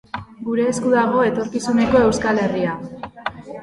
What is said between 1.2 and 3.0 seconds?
etorkizuneko Euskal Herria.